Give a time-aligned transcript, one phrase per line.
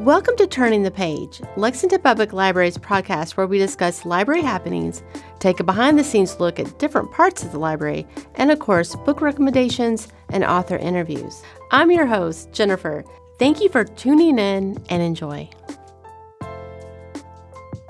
[0.00, 5.02] Welcome to Turning the Page, Lexington Public Library's podcast where we discuss library happenings,
[5.40, 8.06] take a behind the scenes look at different parts of the library,
[8.36, 11.42] and of course, book recommendations and author interviews.
[11.70, 13.04] I'm your host, Jennifer.
[13.38, 15.50] Thank you for tuning in and enjoy.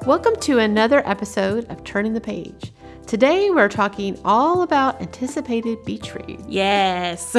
[0.04, 2.72] Welcome to another episode of Turning the Page.
[3.06, 6.42] Today we're talking all about anticipated beach reads.
[6.48, 7.36] Yes.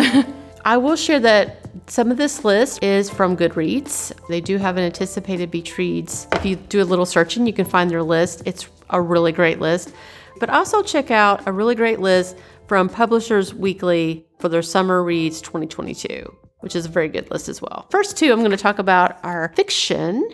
[0.64, 4.12] I will share that some of this list is from Goodreads.
[4.28, 6.28] They do have an anticipated beach reads.
[6.34, 8.44] If you do a little searching, you can find their list.
[8.46, 9.94] It's a really great list.
[10.40, 12.38] But also check out a really great list
[12.68, 17.62] from Publishers Weekly for their Summer Reads 2022, which is a very good list as
[17.62, 17.88] well.
[17.92, 20.28] First two, I'm going to talk about our fiction.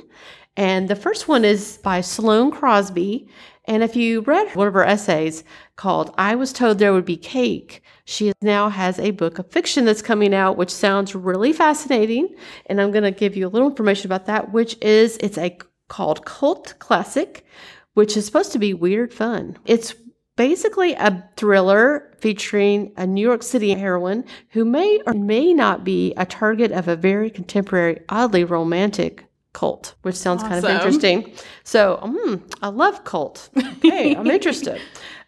[0.56, 3.28] And the first one is by Sloane Crossley.
[3.68, 5.44] And if you read one of her essays
[5.76, 9.84] called I Was Told There Would Be Cake, she now has a book of fiction
[9.84, 12.34] that's coming out, which sounds really fascinating.
[12.68, 15.58] And I'm going to give you a little information about that, which is it's a
[15.90, 17.46] called Cult Classic,
[17.94, 19.58] which is supposed to be weird fun.
[19.66, 19.94] It's
[20.38, 26.14] basically a thriller featuring a New York City heroine who may or may not be
[26.16, 29.27] a target of a very contemporary, oddly romantic
[29.58, 30.62] cult, which sounds awesome.
[30.62, 31.34] kind of interesting.
[31.64, 33.50] So, mm, I love cult.
[33.58, 34.80] Okay, I'm interested.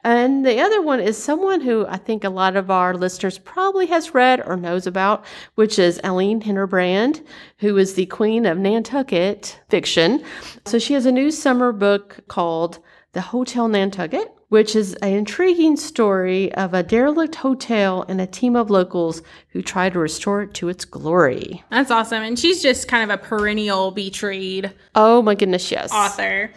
[0.04, 3.88] And the other one is someone who I think a lot of our listeners probably
[3.88, 7.26] has read or knows about, which is Eileen Hilderbrand,
[7.58, 10.24] who is the queen of Nantucket fiction.
[10.68, 12.78] So she has a new summer book called
[13.14, 18.56] The Hotel Nantucket, which is an intriguing story of a derelict hotel and a team
[18.56, 21.64] of locals who try to restore it to its glory.
[21.70, 22.24] That's awesome.
[22.24, 24.74] And she's just kind of a perennial beach read.
[24.96, 25.92] Oh my goodness, yes.
[25.94, 26.52] Author.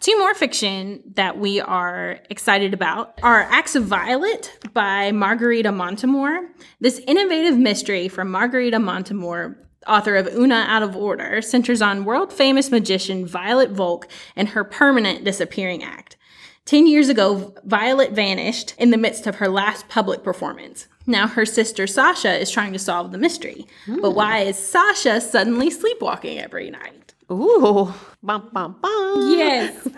[0.00, 6.48] Two more fiction that we are excited about are Acts of Violet by Margarita Montimore.
[6.80, 9.56] This innovative mystery from Margarita Montimore
[9.88, 14.62] author of Oona Out of Order, centers on world famous magician Violet Volk and her
[14.62, 16.16] permanent disappearing act.
[16.68, 20.86] Ten years ago, Violet vanished in the midst of her last public performance.
[21.06, 23.66] Now her sister Sasha is trying to solve the mystery.
[23.86, 24.02] Mm.
[24.02, 27.14] But why is Sasha suddenly sleepwalking every night?
[27.32, 29.30] Ooh, bum, bum, bum.
[29.30, 29.88] Yes.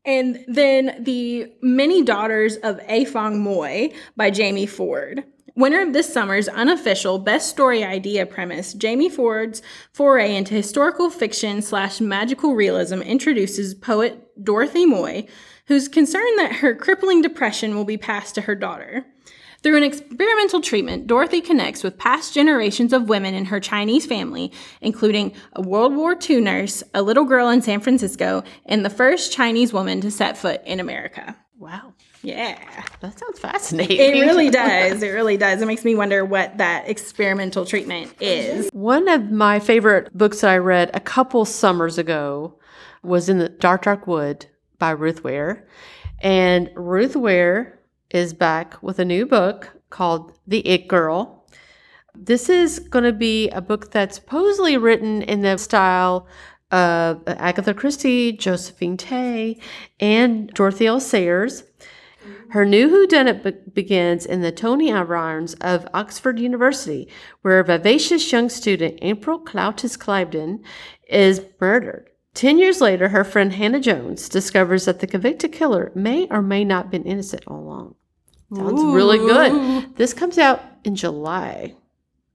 [0.04, 5.22] and then the Many Daughters of Afong Moy by Jamie Ford.
[5.56, 11.62] Winner of this summer's unofficial Best Story Idea premise, Jamie Ford's foray into historical fiction
[11.62, 15.26] slash magical realism introduces poet Dorothy Moy,
[15.66, 19.06] who's concerned that her crippling depression will be passed to her daughter.
[19.62, 24.52] Through an experimental treatment, Dorothy connects with past generations of women in her Chinese family,
[24.82, 29.32] including a World War II nurse, a little girl in San Francisco, and the first
[29.32, 31.34] Chinese woman to set foot in America.
[31.58, 31.94] Wow.
[32.22, 32.58] Yeah.
[33.00, 33.98] That sounds fascinating.
[33.98, 35.02] It really does.
[35.02, 35.62] It really does.
[35.62, 38.68] It makes me wonder what that experimental treatment is.
[38.72, 42.58] One of my favorite books that I read a couple summers ago
[43.02, 44.46] was in the Dark Dark Wood
[44.78, 45.68] by Ruth Ware.
[46.20, 47.78] And Ruth Ware
[48.10, 51.44] is back with a new book called The It Girl.
[52.14, 56.26] This is going to be a book that's supposedly written in the style
[56.72, 59.58] of Agatha Christie, Josephine Tey,
[60.00, 60.98] and Dorothy L.
[60.98, 61.62] Sayers.
[62.26, 62.50] Mm-hmm.
[62.50, 67.08] Her new whodunit be- begins in the Tony environs of Oxford University,
[67.42, 70.62] where a vivacious young student, April Cloutis Cliveden,
[71.08, 72.10] is murdered.
[72.34, 76.64] Ten years later, her friend Hannah Jones discovers that the convicted killer may or may
[76.64, 77.94] not have been innocent all along.
[78.54, 78.94] Sounds Ooh.
[78.94, 79.96] really good.
[79.96, 81.74] This comes out in July.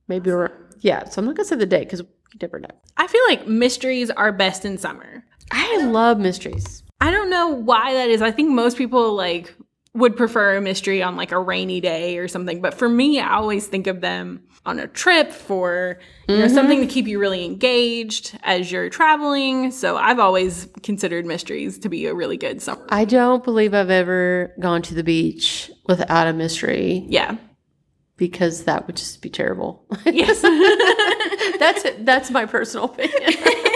[0.08, 1.06] Maybe, or, yeah.
[1.06, 2.08] So I'm not going to say the date because you
[2.42, 2.72] never know.
[2.98, 5.24] I feel like mysteries are best in summer.
[5.52, 6.84] I love mysteries.
[7.00, 8.22] I don't know why that is.
[8.22, 9.54] I think most people like
[9.94, 12.62] would prefer a mystery on like a rainy day or something.
[12.62, 16.54] But for me, I always think of them on a trip for you know mm-hmm.
[16.54, 19.72] something to keep you really engaged as you're traveling.
[19.72, 22.86] So I've always considered mysteries to be a really good summer.
[22.90, 27.06] I don't believe I've ever gone to the beach without a mystery.
[27.08, 27.38] Yeah.
[28.18, 29.84] Because that would just be terrible.
[30.06, 30.42] Yes.
[31.60, 33.34] that's that's my personal opinion.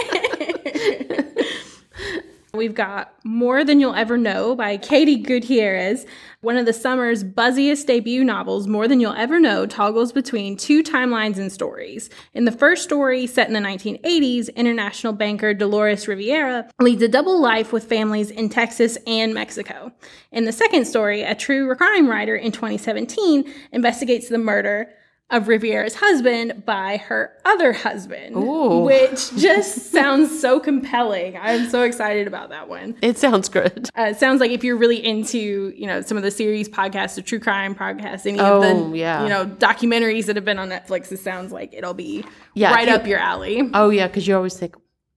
[2.56, 6.06] We've got More Than You'll Ever Know by Katie Gutierrez.
[6.40, 10.82] One of the summer's buzziest debut novels, More Than You'll Ever Know, toggles between two
[10.82, 12.08] timelines and stories.
[12.32, 17.40] In the first story, set in the 1980s, international banker Dolores Rivera leads a double
[17.40, 19.92] life with families in Texas and Mexico.
[20.32, 24.88] In the second story, a true crime writer in 2017 investigates the murder
[25.30, 28.80] of Rivera's husband by her other husband, Ooh.
[28.84, 31.36] which just sounds so compelling.
[31.36, 32.96] I'm so excited about that one.
[33.02, 33.88] It sounds good.
[33.98, 37.16] Uh, it sounds like if you're really into, you know, some of the series podcasts,
[37.16, 39.24] the true crime podcasts, any Oh, of the, yeah.
[39.24, 42.24] you know, documentaries that have been on Netflix, it sounds like it'll be
[42.54, 43.68] Yeah, right up your alley.
[43.74, 44.76] Oh yeah, because you always think,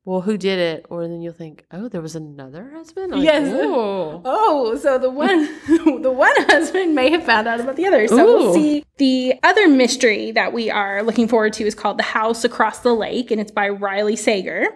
[0.10, 0.88] well, who did it?
[0.90, 3.12] Or then you'll think, oh, there was another husband.
[3.12, 3.48] Like, Yes.
[3.48, 4.20] ooh.
[4.26, 5.44] Oh, so the one
[6.02, 8.08] the one husband may have found out about the other.
[8.08, 8.84] So we'll see.
[8.98, 12.96] The other mystery that we are looking forward to is called The House Across the
[12.96, 14.70] Lake, and it's by Riley Sager.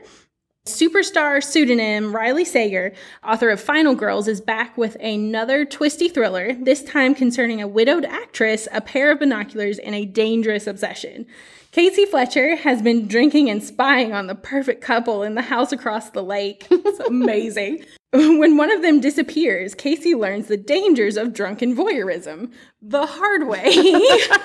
[0.67, 2.93] Superstar pseudonym Riley Sager,
[3.23, 8.05] author of Final Girls, is back with another twisty thriller, this time concerning a widowed
[8.05, 11.25] actress, a pair of binoculars, and a dangerous obsession.
[11.73, 16.11] Casey Fletcher has been drinking and spying on the perfect couple in the house across
[16.11, 16.67] the lake.
[16.69, 17.83] It's amazing.
[18.11, 23.71] When one of them disappears, Casey learns the dangers of drunken voyeurism the hard way.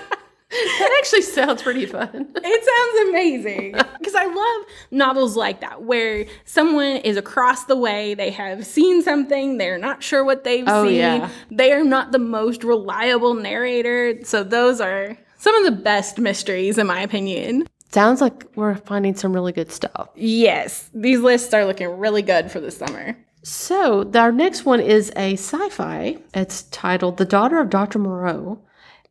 [0.51, 2.09] That actually sounds pretty fun.
[2.35, 8.15] It sounds amazing because I love novels like that where someone is across the way,
[8.15, 11.29] they have seen something, they're not sure what they've Oh, seen, yeah.
[11.51, 14.25] they are not the most reliable narrator.
[14.25, 17.67] So, those are some of the best mysteries, in my opinion.
[17.90, 20.11] Sounds like we're finding some really good stuff.
[20.14, 23.17] Yes, these lists are looking really good for the summer.
[23.43, 26.19] So our next one is a sci-fi.
[26.35, 27.99] It's titled "The Daughter of Dr.
[27.99, 28.58] Moreau,"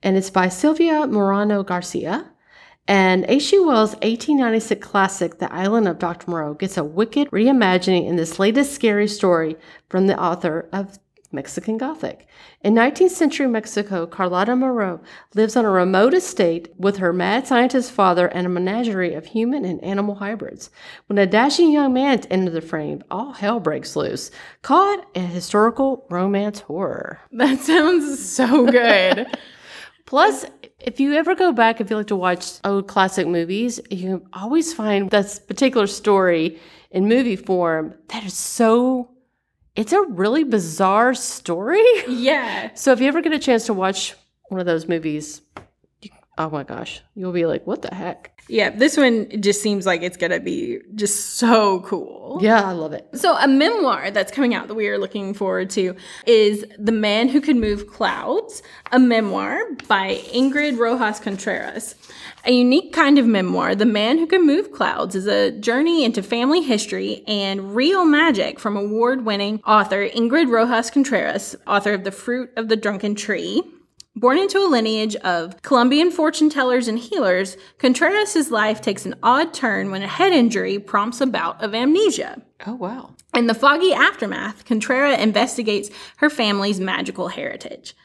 [0.04, 2.30] and it's by Silvia Moreno-Garcia.
[2.90, 3.60] And H.G.
[3.60, 6.32] Wells' 1896 classic, The Island of Dr.
[6.32, 9.58] Moreau, gets a wicked reimagining in this latest scary story
[9.90, 10.98] from the author of
[11.32, 12.28] Mexican Gothic.
[12.62, 15.02] In 19th century Mexico, Carlotta Moreau
[15.36, 19.66] lives on a remote estate with her mad scientist father and a menagerie of human
[19.66, 20.70] and animal hybrids.
[21.08, 24.32] When a dashing young man enters the frame, all hell breaks loose.
[24.62, 27.20] Caught a historical romance horror.
[27.32, 29.28] That sounds so good.
[30.06, 30.46] Plus,
[30.80, 34.74] if you ever go back, if you like to watch old classic movies, you always
[34.74, 36.60] find this particular story
[36.92, 39.12] in movie form that is so.
[39.78, 41.86] It's a really bizarre story.
[42.08, 42.72] yeah.
[42.74, 44.16] So if you ever get a chance to watch
[44.50, 45.44] one of those movies,
[46.02, 46.10] you,
[46.40, 48.37] oh my gosh, you'll be like, what the heck?
[48.50, 52.40] Yeah, this one just seems like it's going to be just so cool.
[52.42, 53.08] Yeah, I love it.
[53.14, 55.96] So, a memoir that's coming out that we are looking forward to
[56.26, 61.96] is The Man Who Could Move Clouds, a memoir by Ingrid Rojas Contreras.
[62.46, 66.24] A unique kind of memoir, The Man Who Could Move Clouds is a journey into
[66.24, 72.12] family history and real magic from award winning author Ingrid Rojas Contreras, author of The
[72.12, 73.62] Fruit of the Drunken Tree.
[74.18, 79.54] Born into a lineage of Colombian fortune tellers and healers, Contreras' life takes an odd
[79.54, 82.42] turn when a head injury prompts a bout of amnesia.
[82.66, 83.14] Oh wow.
[83.36, 87.96] In the foggy aftermath, Contreras investigates her family's magical heritage.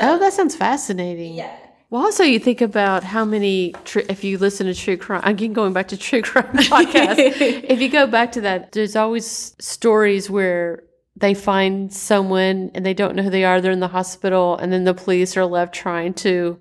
[0.00, 1.34] Oh, that sounds fascinating.
[1.34, 1.56] Yeah.
[1.90, 5.52] Well, also you think about how many, tr- if you listen to true crime, again
[5.52, 7.16] going back to true crime podcast,
[7.64, 10.84] if you go back to that, there's always stories where
[11.20, 13.60] they find someone and they don't know who they are.
[13.60, 16.58] They're in the hospital, and then the police are left trying to,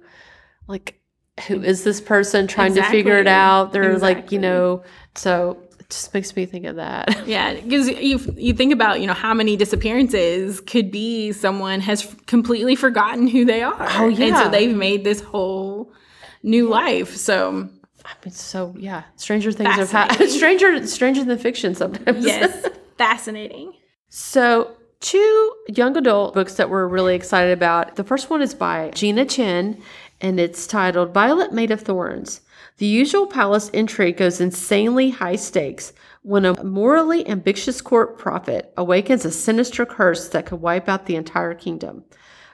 [0.68, 1.00] like,
[1.48, 2.48] who is this person?
[2.48, 3.72] Trying to figure it out.
[3.72, 4.84] They're like, you know,
[5.16, 7.18] so it just makes me think of that.
[7.26, 12.14] Yeah, because you you think about you know how many disappearances could be someone has
[12.26, 13.88] completely forgotten who they are.
[13.92, 15.94] Oh, yeah, and so they've made this whole
[16.44, 17.16] new life.
[17.16, 17.70] So
[18.04, 20.30] I mean, so yeah, stranger things have happened.
[20.40, 22.26] Stranger, stranger than fiction sometimes.
[22.26, 22.68] yes,
[22.98, 23.74] fascinating.
[24.12, 27.96] So, two young adult books that we're really excited about.
[27.96, 29.80] The first one is by Gina Chen,
[30.20, 32.42] and it's titled Violet Made of Thorns.
[32.80, 35.94] The usual palace intrigue goes insanely high stakes
[36.24, 41.16] when a morally ambitious court prophet awakens a sinister curse that could wipe out the
[41.16, 42.04] entire kingdom.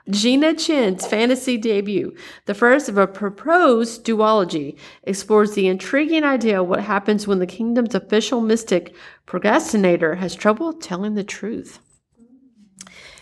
[0.10, 6.68] Gina Chen's fantasy debut, the first of a proposed duology, explores the intriguing idea of
[6.68, 8.94] what happens when the kingdom's official mystic
[9.26, 11.80] prognosticator has trouble telling the truth.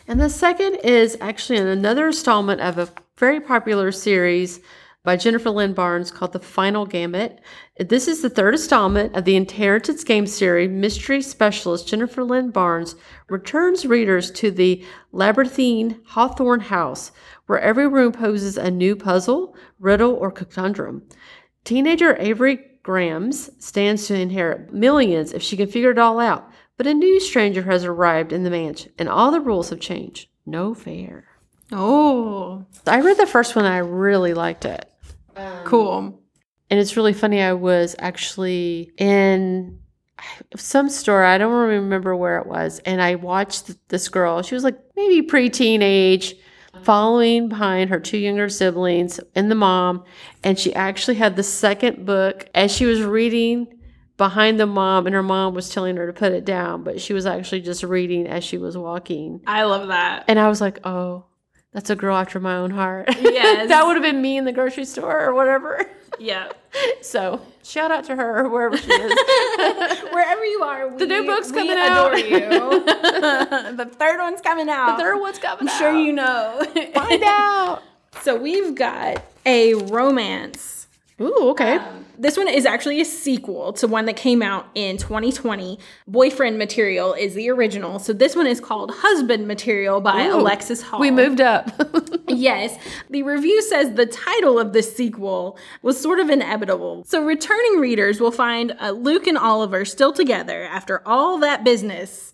[0.08, 4.60] And the second is actually another installment of a very popular series
[5.04, 7.42] by Jennifer Lynn Barnes called The Final Gambit.
[7.78, 10.70] This is the third installment of the Inheritance game series.
[10.70, 12.96] Mystery specialist Jennifer Lynn Barnes
[13.28, 17.12] returns readers to the labyrinthine Hawthorne house,
[17.48, 21.04] where every room poses a new puzzle, riddle, or conundrum.
[21.66, 26.88] Teenager Avery Grambs stands to inherit millions if she can figure it all out, but
[26.88, 30.30] a new stranger has arrived in the mansion, and all the rules have changed.
[30.46, 31.26] No fair.
[31.72, 34.90] Oh, I read the first one I really liked it.
[35.36, 36.22] Um, cool.
[36.70, 37.42] And it's really funny.
[37.42, 39.80] I was actually in
[40.56, 41.24] some store.
[41.24, 42.80] I don't remember where it was.
[42.86, 44.42] And I watched this girl.
[44.42, 46.34] She was like maybe pre-teenage,
[46.74, 46.84] uh-huh.
[46.84, 50.04] following behind her two younger siblings and the mom.
[50.44, 53.68] And she actually had the second book as she was reading
[54.18, 57.14] behind the mom, and her mom was telling her to put it down, but she
[57.14, 59.42] was actually just reading as she was walking.
[59.48, 60.26] I love that.
[60.28, 61.26] And I was like, oh,
[61.74, 63.10] that's a girl after my own heart.
[63.22, 63.68] Yes.
[63.70, 65.86] that would have been me in the grocery store or whatever.
[66.20, 66.52] Yeah.
[67.02, 69.14] So shout out to her wherever she is.
[70.12, 72.18] Wherever you are, we, The new book's we coming adore out.
[72.30, 73.76] you.
[73.78, 74.98] the third one's coming out.
[74.98, 75.74] the third one's coming out.
[75.76, 76.66] I'm sure you know.
[76.96, 77.84] Find out.
[78.22, 80.83] so we've got a romance.
[81.24, 81.80] Ooh, okay.
[82.16, 85.80] This one is actually a sequel to one that came out in 2020.
[86.08, 87.98] Boyfriend Material is the original.
[87.98, 91.00] So this one is called Husband Material by Ooh, Alexis Hall.
[91.00, 91.72] we moved up.
[92.30, 92.76] Yes.
[93.12, 97.04] The review says the title of this sequel was sort of inevitable.
[97.06, 102.34] So returning readers will find uh, Luke and Oliver still together after all that business.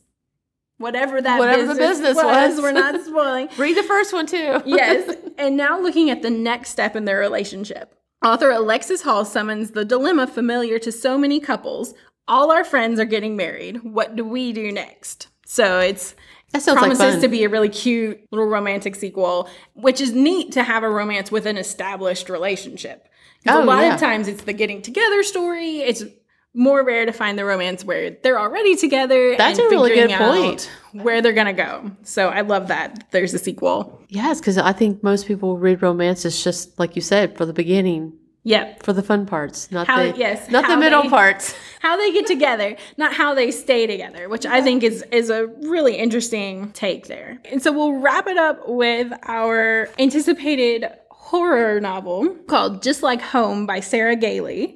[0.77, 2.62] Whatever that Whatever the business, business was.
[2.62, 3.50] We're not spoiling.
[3.58, 4.62] Read the first one too.
[4.65, 5.15] yes.
[5.38, 7.96] And now looking at the next step in their relationship.
[8.23, 11.93] Author Alexis Hall summons the dilemma familiar to so many couples.
[12.27, 13.83] All our friends are getting married.
[13.83, 15.29] What do we do next?
[15.45, 16.15] So it's
[16.51, 17.21] That sounds like promises fun.
[17.21, 21.31] to be a really cute little romantic sequel, which is neat to have a romance
[21.31, 23.07] with an established relationship.
[23.47, 23.93] Oh, a lot yeah.
[23.93, 25.77] of times it's the getting together story.
[25.77, 26.03] It's
[26.53, 29.35] more rare to find the romance where they're already together.
[29.37, 30.69] That's and a really good point.
[30.93, 31.91] Where they're gonna go.
[32.03, 34.01] So I love that there's a sequel.
[34.09, 38.13] Yes, because I think most people read romances just like you said for the beginning,
[38.45, 38.81] Yep.
[38.83, 41.53] for the fun parts, not How- the yes, not the middle they- parts.
[41.81, 45.45] how they get together, not how they stay together, which I think is is a
[45.61, 47.37] really interesting take there.
[47.45, 53.67] And so we'll wrap it up with our anticipated horror novel called Just Like Home
[53.67, 54.75] by Sarah Gailey.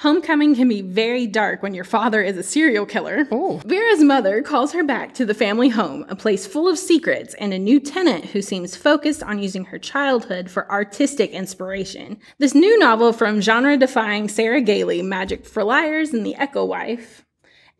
[0.00, 3.26] Homecoming can be very dark when your father is a serial killer.
[3.32, 3.62] Ooh.
[3.64, 7.54] Vera's mother calls her back to the family home, a place full of secrets, and
[7.54, 12.18] a new tenant who seems focused on using her childhood for artistic inspiration.
[12.38, 17.24] This new novel from genre defying Sarah Gailey, Magic for Liars and The Echo Wife,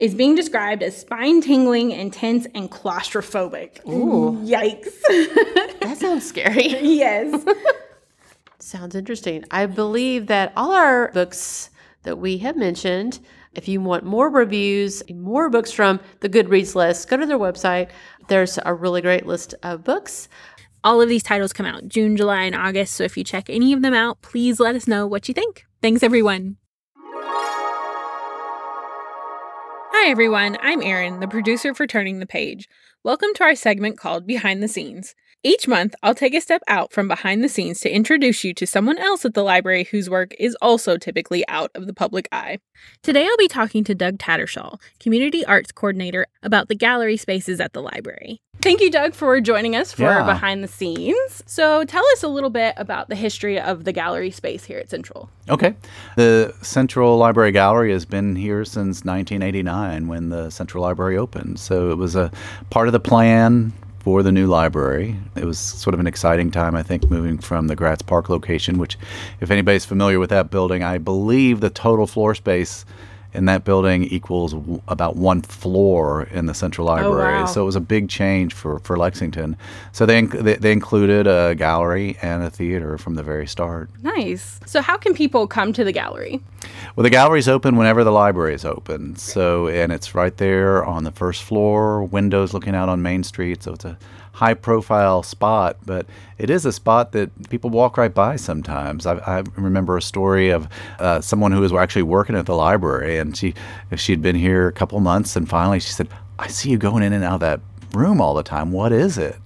[0.01, 3.87] is being described as spine tingling, intense, and claustrophobic.
[3.87, 4.39] Ooh.
[4.43, 4.89] Yikes.
[5.81, 6.69] That sounds scary.
[6.81, 7.45] yes.
[8.59, 9.45] Sounds interesting.
[9.51, 11.71] I believe that all our books
[12.07, 13.19] that we have mentioned,
[13.53, 17.91] if you want more reviews, more books from the Goodreads list, go to their website.
[18.29, 20.29] There's a really great list of books.
[20.85, 22.95] All of these titles come out June, July, and August.
[22.95, 25.67] So if you check any of them out, please let us know what you think.
[25.83, 26.59] Thanks, everyone.
[29.93, 30.57] Hi, everyone.
[30.63, 32.69] I'm Erin, the producer for Turning the Page.
[33.03, 35.17] Welcome to our segment called Behind the Scenes.
[35.47, 38.67] Each month, I'll take a step out from behind the scenes to introduce you to
[38.67, 42.59] someone else at the library whose work is also typically out of the public eye.
[43.05, 47.75] Today, I'll be talking to Doug Tattershall, Community Arts Coordinator, about the gallery spaces at
[47.75, 48.41] the library.
[48.61, 50.25] Thank you, Doug, for joining us for Yeah.
[50.25, 51.45] Behind the Scenes.
[51.47, 54.91] So, tell us a little bit about the history of the gallery space here at
[54.91, 55.31] Central.
[55.49, 55.77] Okay.
[56.17, 61.61] The Central Library Gallery has been here since 1989 when the Central Library opened.
[61.61, 62.33] So it was a
[62.71, 63.73] part of the plan
[64.07, 65.17] for the new library.
[65.35, 68.79] It was sort of an exciting time, I think, moving from the Gratz Park location,
[68.79, 68.97] which,
[69.41, 72.85] if anybody's familiar with that building, I believe the total floor space
[73.35, 77.41] in that building equals w- about one floor in the Central oh, Library.
[77.41, 77.47] wow.
[77.47, 79.57] So it was a big change for, for Lexington.
[79.91, 83.91] So they, inc- they, they included a gallery and a theater from the very start.
[84.03, 84.61] Nice.
[84.67, 86.41] So, how can people come to the gallery?
[86.95, 89.17] Well, the gallery's open whenever the library is open.
[89.17, 93.63] So, and it's right there on the first floor, windows looking out on Main Street.
[93.63, 93.99] So it's a
[94.33, 96.07] high profile spot, but
[96.37, 99.07] it is a spot that people walk right by sometimes.
[99.07, 100.69] I, I remember a story of
[100.99, 103.55] uh, someone who was actually working at the library and she,
[103.97, 106.09] she'd been here a couple months and finally she said,
[106.39, 107.61] I see you going in and out of that
[107.95, 108.73] room all the time.
[108.73, 109.37] What is it?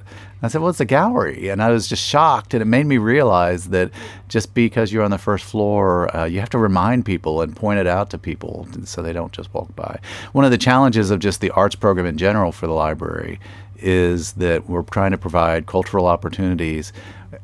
[0.42, 1.48] I said, well, it's a gallery.
[1.48, 2.54] And I was just shocked.
[2.54, 3.90] And it made me realize that
[4.28, 7.78] just because you're on the first floor, uh, you have to remind people and point
[7.78, 9.98] it out to people so they don't just walk by.
[10.32, 13.38] One of the challenges of just the arts program in general for the library
[13.78, 16.92] is that we're trying to provide cultural opportunities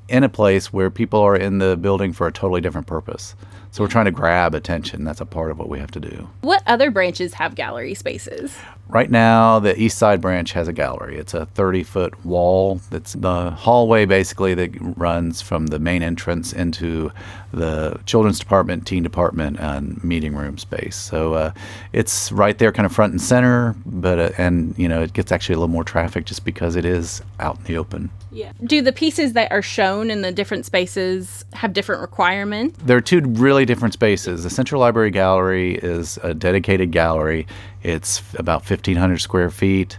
[0.09, 3.35] in a place where people are in the building for a totally different purpose.
[3.71, 5.05] So we're trying to grab attention.
[5.05, 6.29] That's a part of what we have to do.
[6.41, 8.57] What other branches have gallery spaces?
[8.89, 11.19] Right now, the East Side branch has a gallery.
[11.19, 16.53] It's a 30 foot wall that's the hallway basically that runs from the main entrance
[16.53, 17.11] into
[17.53, 20.95] the children's department, teen department, and meeting room space.
[20.95, 21.53] So uh,
[21.93, 25.33] it's right there, kind of front and center, but uh, and you know it gets
[25.33, 28.11] actually a little more traffic just because it is out in the open.
[28.31, 28.53] Yeah.
[28.65, 32.79] Do the pieces that are shown in the different spaces have different requirements?
[32.85, 34.45] There are two really different spaces.
[34.45, 37.47] The Central Library Gallery is a dedicated gallery.
[37.87, 39.99] It's about 1,500 square feet,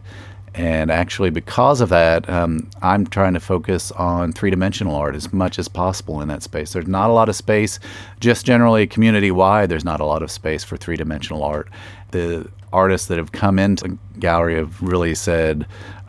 [0.53, 5.32] And actually, because of that, um, I'm trying to focus on three dimensional art as
[5.32, 6.74] much as possible in that space.
[6.74, 7.79] There's not a lot of space,
[8.20, 11.70] just generally community wide, there's not a lot of space for three dimensional art.
[12.12, 15.65] The artists that have come into the gallery have really said,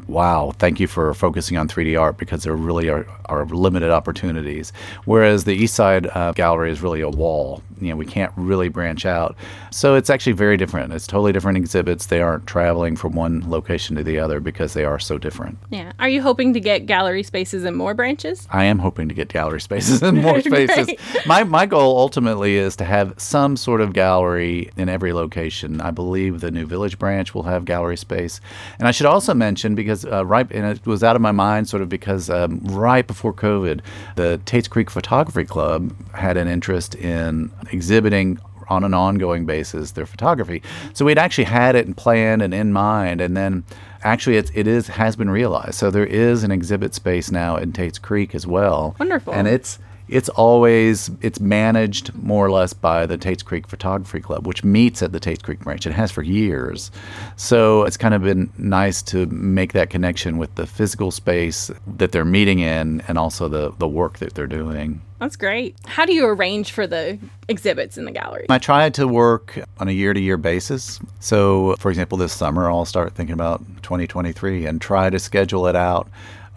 [0.09, 4.73] wow, thank you for focusing on 3D art because there really are, are limited opportunities.
[5.05, 7.63] Whereas the East Side uh, Gallery is really a wall.
[7.81, 9.37] You know, we can't really branch out.
[9.71, 10.93] So it's actually very different.
[10.93, 12.07] It's totally different exhibits.
[12.07, 15.59] They aren't traveling from one location to the other because they are so different.
[15.71, 15.93] Yeah.
[16.01, 18.49] Are you hoping to get gallery spaces in more branches?
[18.51, 20.89] I am hoping to get gallery spaces in more spaces.
[21.27, 25.81] my, my goal ultimately is to have some sort of gallery in every location.
[25.81, 28.41] I believe the New Village branch will have gallery space.
[28.79, 31.69] And I should also mention, because uh, right, and it was out of my mind
[31.69, 33.81] sort of because um, right before COVID,
[34.17, 38.39] the Tates Creek Photography Club had an interest in exhibiting
[38.69, 40.63] on an ongoing basis their photography.
[40.93, 43.65] So we'd actually had it and planned and in mind, and then
[44.03, 45.75] actually it, it is has been realized.
[45.75, 48.95] So there is an exhibit space now in Tates Creek as well.
[48.99, 49.33] Wonderful.
[49.33, 49.79] And it's
[50.09, 55.03] it's always it's managed more or less by the Tates Creek Photography Club, which meets
[55.03, 55.87] at the Tates Creek branch.
[55.87, 56.91] It has for years,
[57.37, 62.13] so it's kind of been nice to make that connection with the physical space that
[62.13, 65.01] they're meeting in, and also the the work that they're doing.
[65.19, 65.75] That's great.
[65.85, 68.47] How do you arrange for the exhibits in the gallery?
[68.49, 71.01] I try to work on a year to year basis.
[71.19, 75.75] So, for example, this summer, I'll start thinking about 2023 and try to schedule it
[75.75, 76.09] out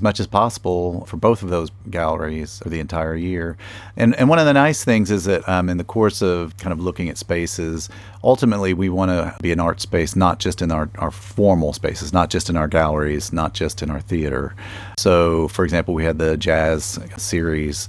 [0.01, 3.57] much as possible for both of those galleries for the entire year.
[3.95, 6.73] And, and one of the nice things is that um, in the course of kind
[6.73, 7.89] of looking at spaces,
[8.23, 12.13] ultimately we want to be an art space not just in our, our formal spaces,
[12.13, 14.55] not just in our galleries, not just in our theater.
[14.97, 17.87] So, for example, we had the jazz series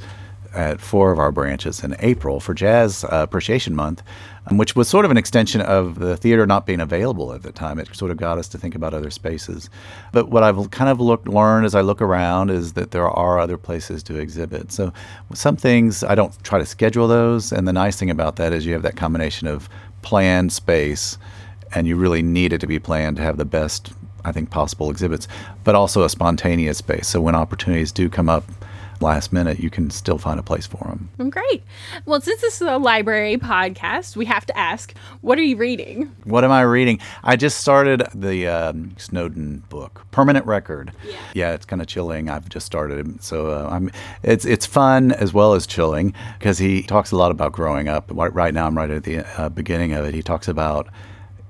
[0.54, 4.02] at four of our branches in April for Jazz uh, Appreciation Month,
[4.46, 7.52] um, which was sort of an extension of the theater not being available at the
[7.52, 7.78] time.
[7.78, 9.70] It sort of got us to think about other spaces.
[10.12, 13.38] But what I've kind of looked learned as I look around is that there are
[13.38, 14.72] other places to exhibit.
[14.72, 14.92] So
[15.32, 18.66] some things I don't try to schedule those, and the nice thing about that is
[18.66, 19.68] you have that combination of
[20.02, 21.18] planned space,
[21.74, 23.92] and you really need it to be planned to have the best.
[24.24, 25.26] I think possible exhibits,
[25.64, 27.08] but also a spontaneous space.
[27.08, 28.44] So when opportunities do come up,
[29.02, 31.10] last minute, you can still find a place for them.
[31.18, 31.62] Oh, great.
[32.06, 36.14] Well, since this is a library podcast, we have to ask, what are you reading?
[36.24, 37.00] What am I reading?
[37.22, 40.92] I just started the um, Snowden book, Permanent Record.
[41.04, 42.30] Yeah, yeah it's kind of chilling.
[42.30, 43.90] I've just started, it, so uh, I'm.
[44.22, 48.10] It's it's fun as well as chilling because he talks a lot about growing up.
[48.10, 50.14] Right now, I'm right at the uh, beginning of it.
[50.14, 50.88] He talks about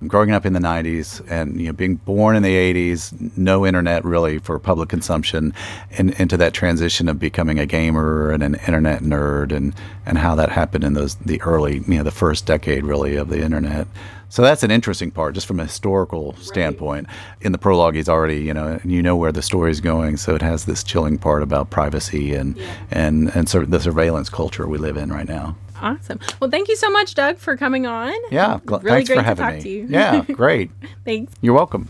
[0.07, 4.05] growing up in the 90s and you know being born in the 80s no internet
[4.05, 5.55] really for public consumption
[5.93, 9.75] and into that transition of becoming a gamer and an internet nerd and
[10.07, 13.29] and how that happened in those the early you know the first decade really of
[13.29, 13.87] the internet
[14.33, 17.07] so that's an interesting part, just from a historical standpoint.
[17.07, 17.17] Right.
[17.43, 20.17] In the prologue, he's already, you know, and you know where the story is going,
[20.17, 22.75] so it has this chilling part about privacy and yeah.
[22.91, 25.55] and and sort of the surveillance culture we live in right now.
[25.83, 26.21] Awesome.
[26.41, 28.15] Well, thank you so much, Doug, for coming on.
[28.31, 29.87] Yeah, gl- really thanks for having me.
[29.89, 30.71] Yeah, great.
[31.05, 31.33] thanks.
[31.41, 31.89] You're welcome.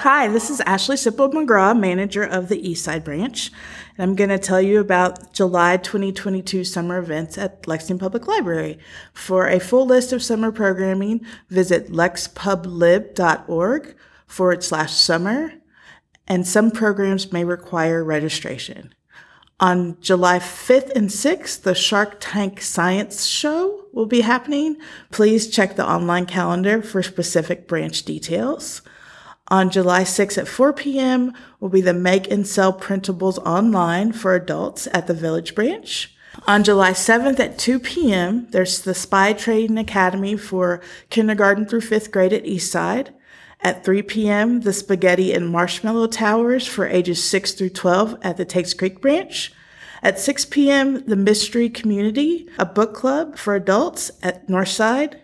[0.00, 3.50] Hi, this is Ashley Sipple McGraw, manager of the Eastside Branch,
[3.98, 8.78] and I'm going to tell you about July 2022 summer events at Lexington Public Library.
[9.12, 13.94] For a full list of summer programming, visit lexpublib.org
[14.26, 15.52] forward slash summer,
[16.26, 18.94] and some programs may require registration.
[19.60, 24.78] On July 5th and 6th, the Shark Tank Science Show will be happening.
[25.10, 28.80] Please check the online calendar for specific branch details.
[29.48, 31.34] On July 6th at 4 p.m.
[31.58, 36.10] will be the Make and Sell Printables online for adults at the Village Branch.
[36.46, 42.10] On July 7th at 2 p.m., there's the Spy Trading Academy for kindergarten through fifth
[42.10, 43.08] grade at Eastside.
[43.62, 48.46] At 3 p.m., the Spaghetti and Marshmallow Towers for ages 6 through 12 at the
[48.46, 49.52] Tates Creek branch.
[50.02, 55.20] At 6 p.m., the Mystery Community, a book club for adults at Northside.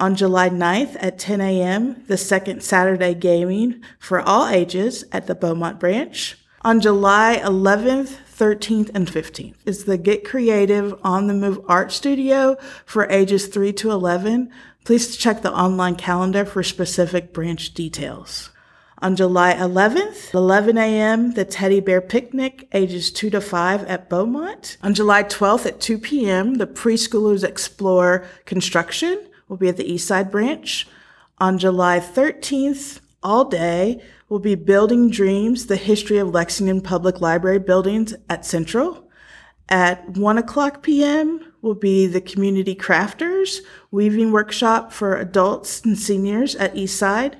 [0.00, 5.34] On July 9th at 10 a.m., the second Saturday gaming for all ages at the
[5.34, 6.38] Beaumont branch.
[6.62, 12.56] On July 11th, 13th, and 15th is the Get Creative on the Move Art Studio
[12.84, 14.50] for ages 3 to 11
[14.84, 18.50] Please check the online calendar for specific branch details.
[18.98, 24.76] On July 11th, 11 a.m., the Teddy Bear Picnic, ages 2 to 5 at Beaumont.
[24.82, 30.30] On July 12th at 2 p.m., the Preschoolers Explore Construction will be at the Eastside
[30.30, 30.86] Branch.
[31.38, 37.58] On July 13th, all day, will be Building Dreams, the history of Lexington Public Library
[37.58, 39.08] buildings at Central.
[39.70, 46.54] At 1 o'clock p.m., will be the Community Crafters Weaving Workshop for adults and seniors
[46.54, 47.36] at Eastside.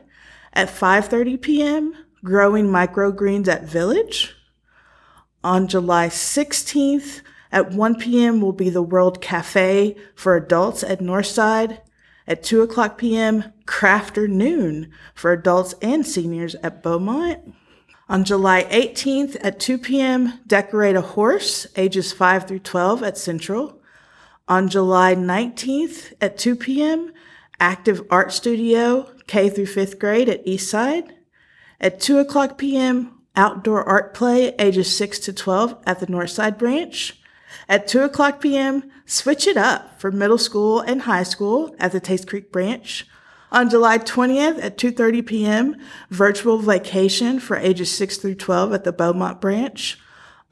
[0.54, 4.34] At 5:30 p.m., Growing Microgreens at Village.
[5.44, 7.20] On July 16th
[7.52, 8.40] at 1 p.m.
[8.40, 11.80] will be the World Cafe for adults at Northside.
[12.26, 17.54] At 2 o'clock p.m., Crafter Noon for adults and seniors at Beaumont.
[18.08, 23.82] On July 18th at 2 p.m., Decorate a Horse, ages 5 through 12 at Central.
[24.46, 27.12] On July 19th at 2 p.m.,
[27.58, 31.12] Active Art Studio, K through 5th grade at Eastside.
[31.80, 37.18] At 2 o'clock p.m., Outdoor Art Play, ages 6 to 12 at the Northside branch.
[37.70, 42.00] At 2 o'clock p.m., switch it up for middle school and high school at the
[42.00, 43.06] Tates Creek branch.
[43.50, 45.76] On July 20th at 2:30 p.m.,
[46.10, 49.98] virtual vacation for ages 6 through 12 at the Beaumont branch.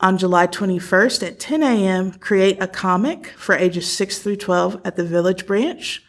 [0.03, 4.97] On July 21st at 10 a.m., create a comic for ages 6 through 12 at
[4.97, 6.03] the Village branch.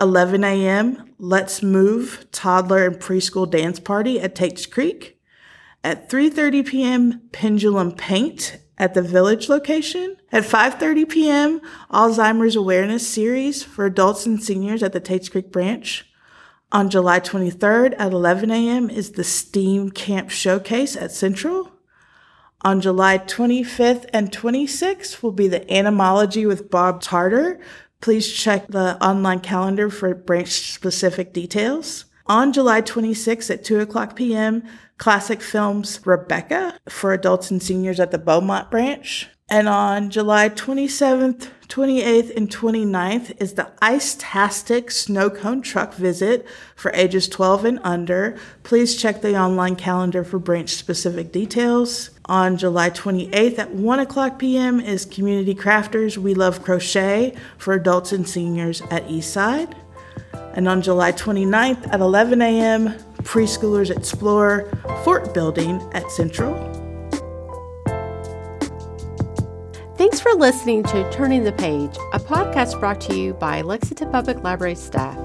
[0.00, 5.20] 11 a.m., Let's Move toddler and preschool dance party at Tates Creek.
[5.84, 10.16] At 3:30 p.m., Pendulum Paint at the Village location.
[10.32, 11.60] At 5:30 p.m.,
[11.90, 16.06] Alzheimer's Awareness Series for adults and seniors at the Tates Creek branch.
[16.72, 18.88] On July 23rd at 11 a.m.
[18.88, 21.77] is the STEAM Camp Showcase at Central.
[22.62, 27.60] On July 25th and 26th will be the Animology with Bob Tarter.
[28.00, 32.06] Please check the online calendar for branch specific details.
[32.26, 34.64] On July 26th at 2 o'clock p.m.,
[34.98, 39.28] Classic Films Rebecca for adults and seniors at the Beaumont branch.
[39.50, 46.90] And on July 27th, 28th, and 29th is the Ice-tastic Snow Cone Truck Visit for
[46.94, 48.38] ages 12 and under.
[48.62, 52.10] Please check the online calendar for branch specific details.
[52.26, 54.80] On July 28th at 1 o'clock p.m.
[54.80, 59.74] is Community Crafters We Love Crochet for adults and seniors at Eastside.
[60.52, 62.88] And on July 29th at 11 a.m.,
[63.22, 64.70] preschoolers explore
[65.04, 66.77] Fort Building at Central.
[69.98, 74.44] Thanks for listening to Turning the Page, a podcast brought to you by Lexington Public
[74.44, 75.18] Library staff.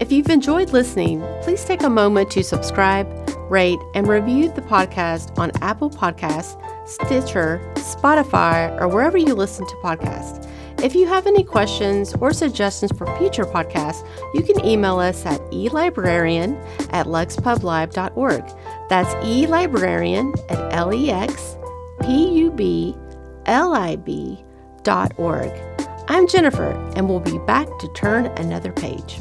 [0.00, 3.06] If you've enjoyed listening, please take a moment to subscribe,
[3.50, 6.56] rate, and review the podcast on Apple Podcasts,
[6.88, 10.50] Stitcher, Spotify, or wherever you listen to podcasts.
[10.82, 14.02] If you have any questions or suggestions for future podcasts,
[14.32, 16.58] you can email us at elibrarian
[16.90, 18.44] at lexpublib.org.
[18.88, 22.96] That's elibrarian at L-E-X-P-U-B-L-I-B
[24.82, 25.52] dot org.
[26.08, 29.20] I'm Jennifer, and we'll be back to turn another page.